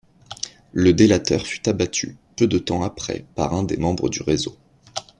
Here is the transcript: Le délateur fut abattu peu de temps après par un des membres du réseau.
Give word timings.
Le 0.73 0.93
délateur 0.93 1.45
fut 1.45 1.69
abattu 1.69 2.17
peu 2.35 2.47
de 2.47 2.57
temps 2.57 2.81
après 2.81 3.23
par 3.35 3.53
un 3.53 3.61
des 3.61 3.77
membres 3.77 4.09
du 4.09 4.23
réseau. 4.23 4.57